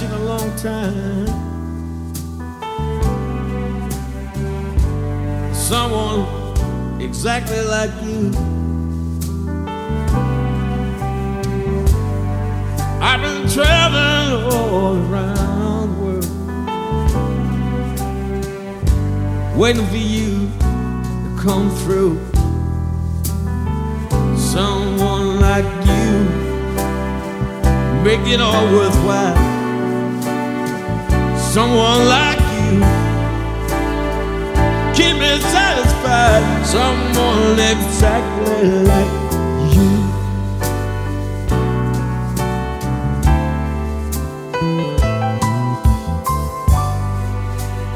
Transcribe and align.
searching 0.00 0.16
a 0.16 0.24
long 0.24 0.56
time. 0.56 1.26
Someone 5.54 6.26
exactly 7.00 7.60
like 7.62 7.90
you. 8.02 8.32
I've 13.02 13.20
been 13.20 13.48
traveling 13.48 14.52
all 14.52 14.96
around 14.96 15.94
the 15.94 16.02
world, 16.02 16.26
waiting 19.56 19.86
for 19.86 19.96
you 19.96 20.48
to 21.24 21.36
come 21.42 21.70
through. 21.76 22.18
Someone 24.36 25.40
like 25.40 25.64
you, 25.86 26.24
make 28.02 28.26
it 28.26 28.40
all 28.40 28.66
worthwhile. 28.72 29.49
Someone 31.50 32.06
like 32.06 32.38
you, 32.38 32.78
keep 34.94 35.16
me 35.18 35.40
satisfied. 35.40 36.64
Someone 36.64 37.58
exactly 37.58 38.68
like 38.86 39.12
you. 39.74 39.90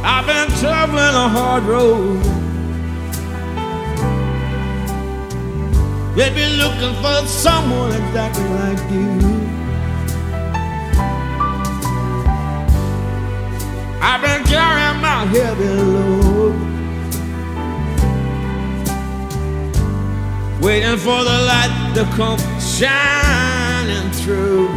I've 0.03 0.27
been 0.27 0.49
traveling 0.59 1.15
a 1.15 1.29
hard 1.29 1.63
road. 1.63 2.21
They've 6.17 6.35
been 6.35 6.59
looking 6.59 6.95
for 7.01 7.25
someone 7.29 7.93
exactly 7.93 8.49
like 8.49 8.91
you. 8.91 9.64
Heavy 15.29 15.69
load, 15.69 16.55
waiting 20.61 20.99
for 20.99 21.25
the 21.25 21.39
light 21.51 21.93
to 21.95 22.05
come 22.17 22.39
shining 22.61 24.11
through. 24.13 24.69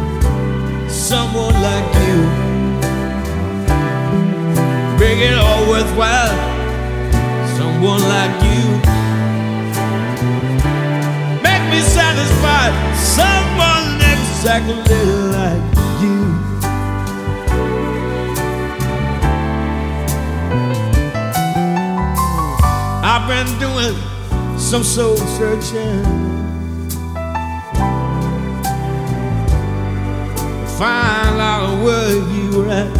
Someone 0.88 1.54
like 1.54 1.94
you, 2.06 2.20
make 4.98 5.20
it 5.20 5.38
all 5.38 5.68
worthwhile. 5.68 6.36
Someone 7.56 8.00
like 8.00 8.42
you 8.44 8.64
make 11.42 11.64
me 11.72 11.80
satisfied. 11.80 12.72
Someone 12.96 14.00
exactly 14.00 15.27
been 23.28 23.58
doing 23.58 23.94
some 24.58 24.82
soul 24.82 25.18
searching. 25.18 26.02
Find 30.78 31.38
out 31.38 31.84
where 31.84 32.14
you 32.32 32.56
were 32.56 32.70
at. 32.70 32.96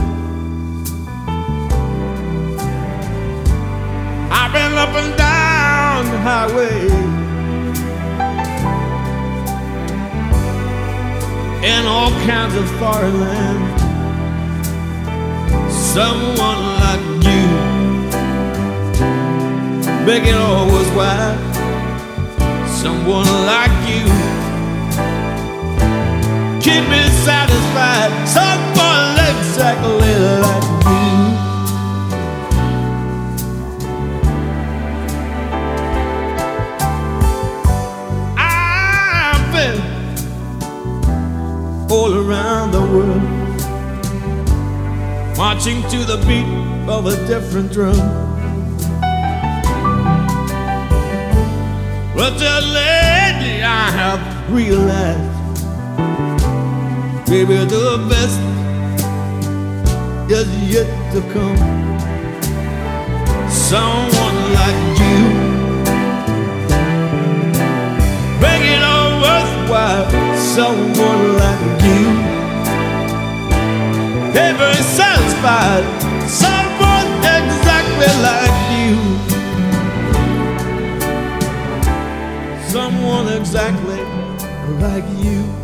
I've 4.30 4.52
been 4.52 4.74
up 4.76 4.94
and 5.00 5.16
down 5.16 6.04
the 6.12 6.18
highway. 6.18 6.88
In 11.66 11.86
all 11.86 12.10
kinds 12.26 12.54
of 12.54 12.68
foreign 12.78 13.18
lands. 13.18 13.82
Someone 15.72 16.77
it 20.08 20.34
all 20.34 20.66
worthwhile. 20.66 21.36
Someone 22.66 23.26
like 23.44 23.70
you 23.86 24.04
keep 26.62 26.82
me 26.88 27.02
satisfied. 27.26 28.10
Someone 28.26 29.18
exactly 29.28 30.14
like 30.44 30.64
you. 30.88 31.12
I've 38.38 39.52
been 39.52 39.78
all 41.90 42.14
around 42.14 42.70
the 42.70 42.80
world, 42.80 43.22
marching 45.36 45.82
to 45.90 45.98
the 46.04 46.16
beat 46.26 46.48
of 46.88 47.04
a 47.06 47.16
different 47.26 47.70
drum. 47.72 48.27
Just 52.38 52.66
lately 52.68 53.62
I 53.64 53.90
have 54.00 54.22
realized, 54.52 55.64
baby, 57.28 57.56
the 57.64 57.98
best 58.08 58.38
is 60.30 60.48
yet 60.72 60.86
to 61.12 61.20
come. 61.32 61.58
Someone 63.50 64.38
like 64.54 64.80
you, 65.02 65.18
make 68.40 68.66
it 68.74 68.82
all 68.84 69.10
worthwhile. 69.20 70.06
Someone 70.36 71.22
like 71.42 71.82
you, 71.88 72.04
ever 74.38 74.72
satisfied. 74.74 75.84
Someone 76.28 77.08
exactly 77.34 78.12
like 78.22 78.58
you. 78.78 79.37
Someone 83.08 83.32
exactly 83.32 84.02
like 84.82 85.04
you. 85.24 85.57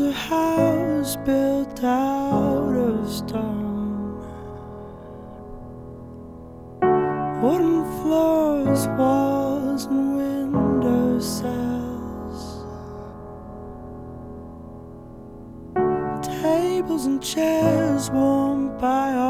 a 0.00 0.12
house 0.12 1.16
built 1.16 1.84
out 1.84 2.74
of 2.74 3.10
stone, 3.10 4.16
wooden 7.42 7.84
floors, 8.00 8.88
walls, 8.98 9.84
and 9.86 10.16
window 10.16 11.20
cells, 11.20 12.64
tables 16.42 17.06
and 17.06 17.22
chairs 17.22 18.10
warmed 18.10 18.78
by. 18.80 19.29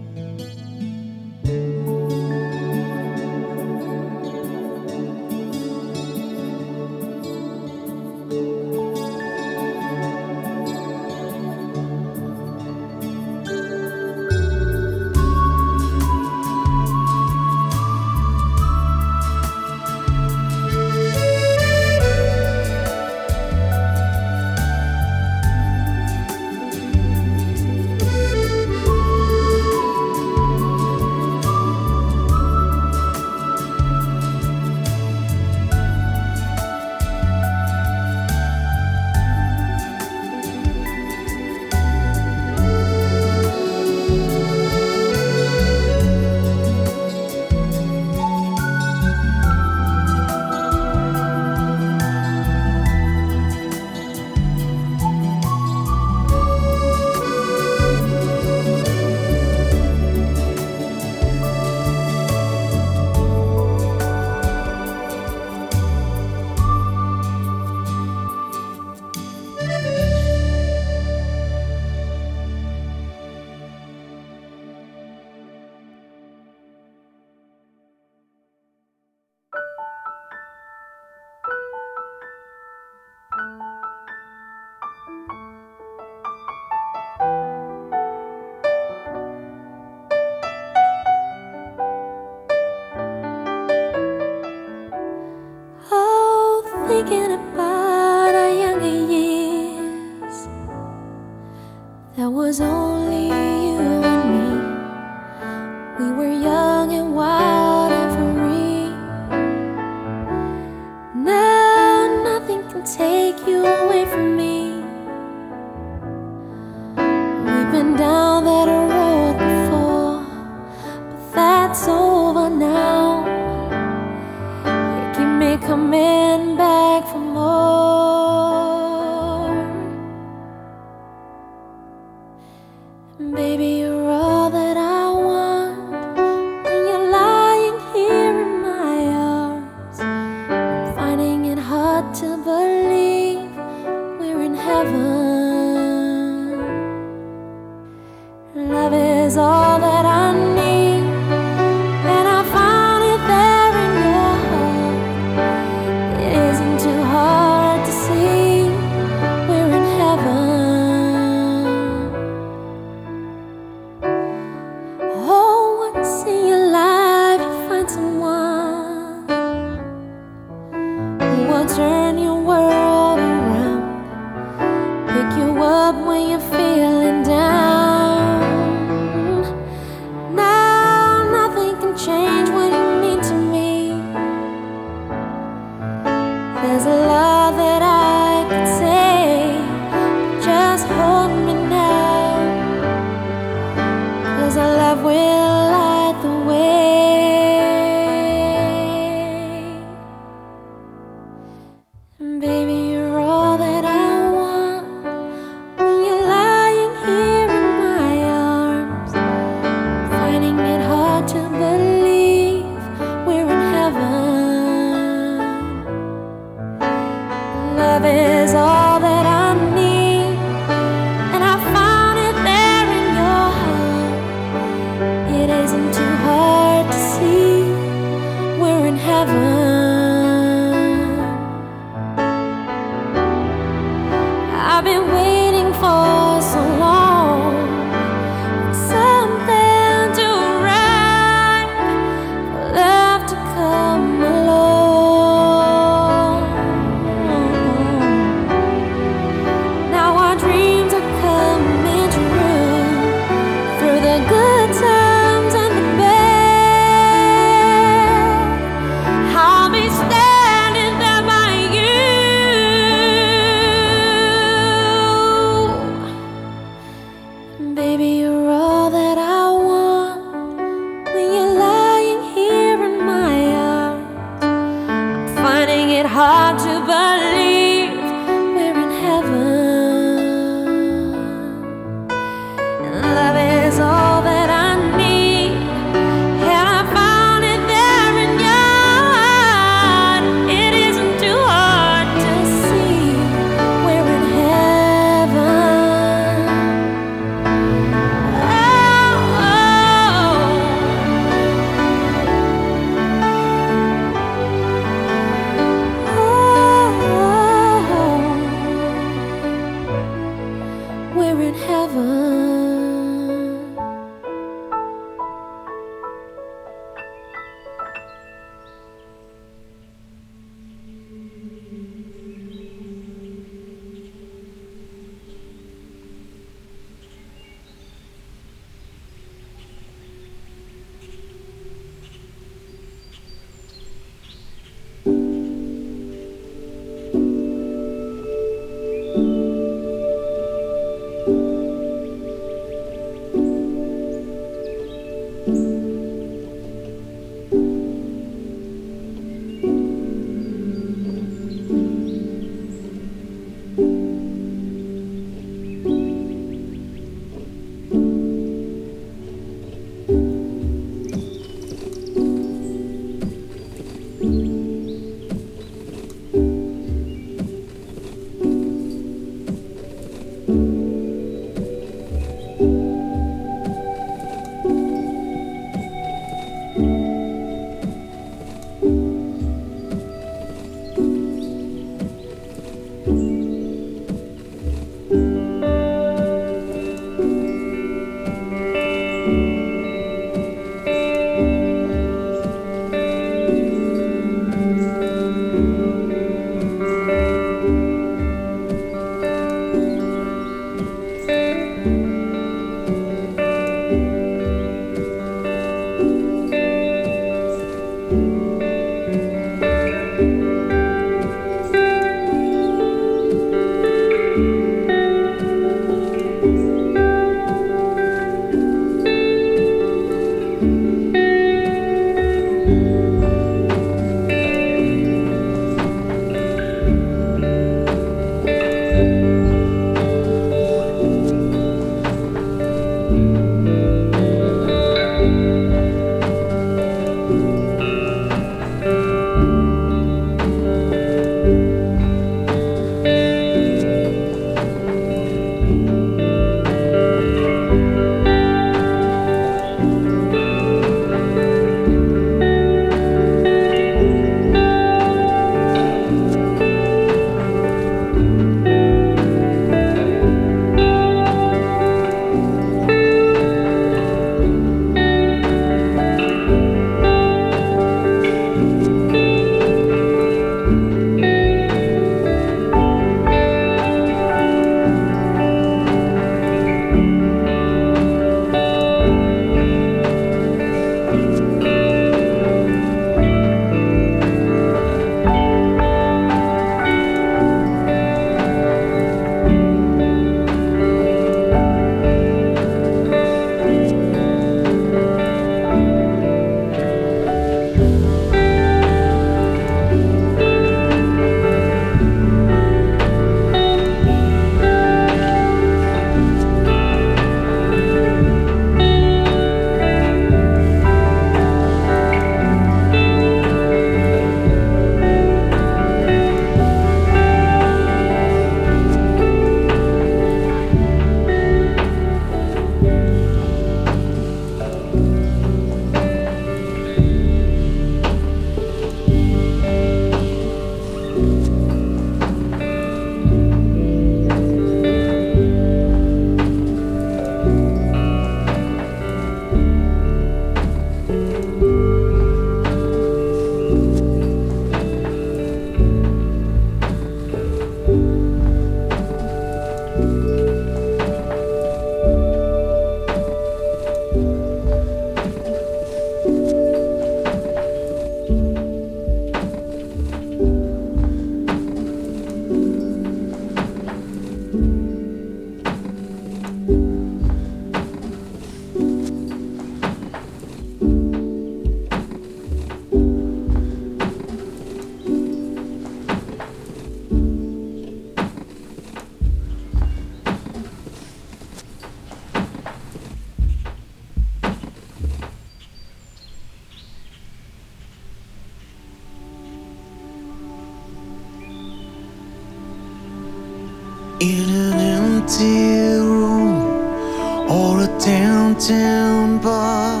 In 594.18 594.48
an 594.48 594.78
empty 594.80 595.98
room 595.98 597.50
or 597.50 597.82
a 597.82 597.86
downtown 597.98 599.38
bar 599.42 600.00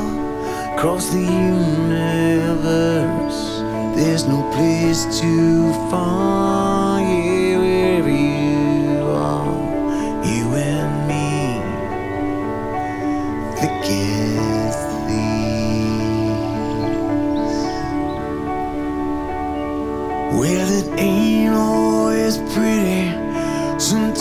across 0.74 1.10
the 1.10 1.20
universe, 1.20 2.30
there's 3.94 4.26
no 4.26 4.42
place 4.52 5.04
to 5.20 5.70
find. 5.90 6.65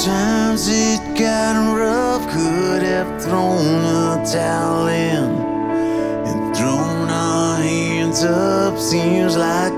Times 0.05 0.67
it 0.67 1.17
got 1.17 1.75
rough, 1.75 2.31
could 2.31 2.83
have 2.83 3.19
thrown 3.23 3.83
a 3.83 4.23
towel 4.23 4.85
in 4.85 5.33
and 6.27 6.55
thrown 6.55 7.09
our 7.09 7.57
hands 7.57 8.23
up. 8.23 8.77
Seems 8.77 9.35
like 9.35 9.74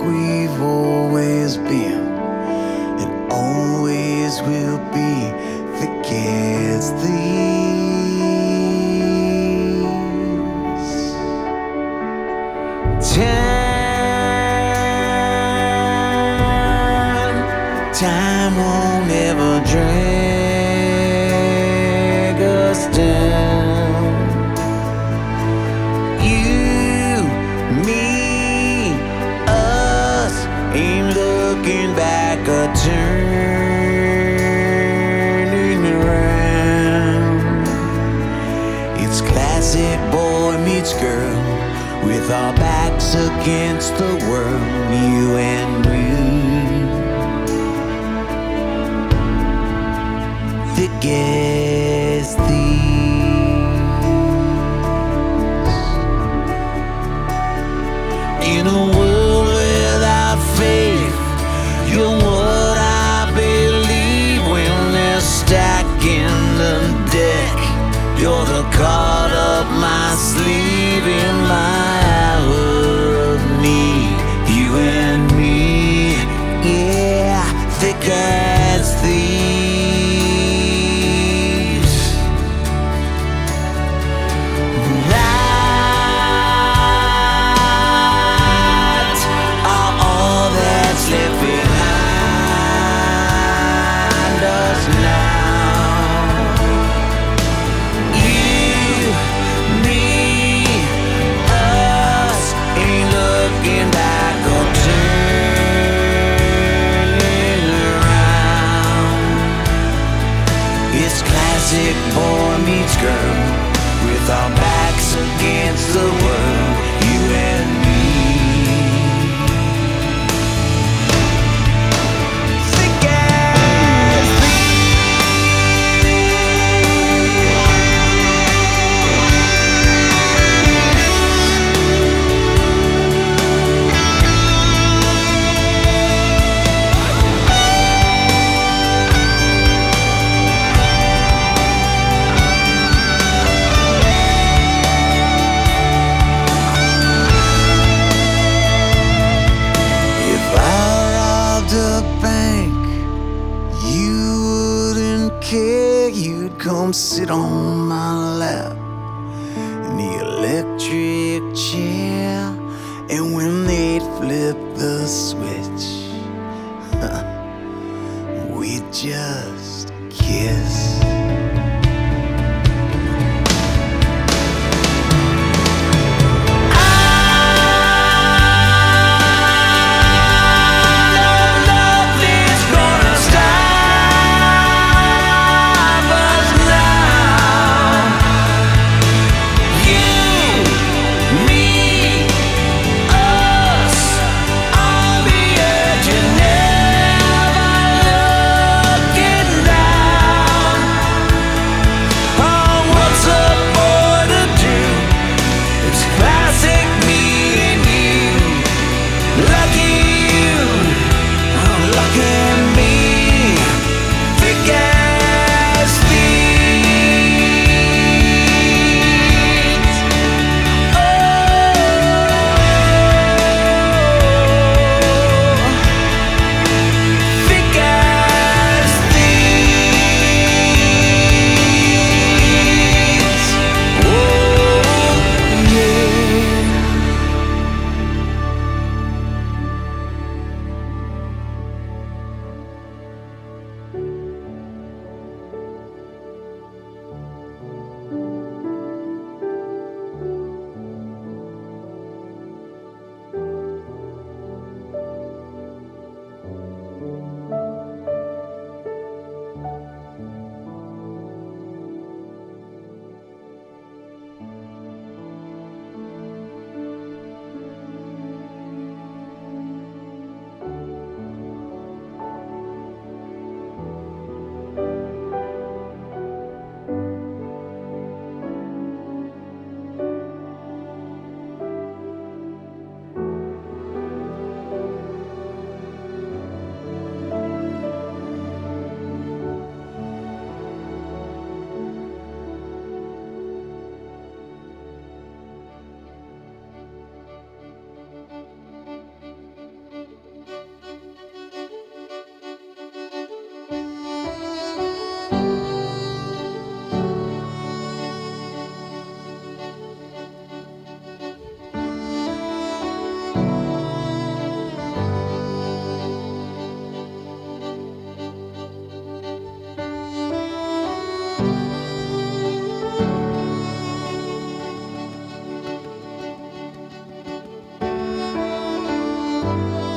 oh 329.59 329.96